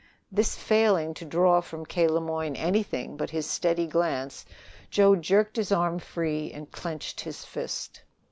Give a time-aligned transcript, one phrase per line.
[0.31, 2.07] This failing to draw from K.
[2.07, 4.43] Le Moyne anything but his steady glance,
[4.89, 8.01] Joe jerked his arm free, and clenched his fist.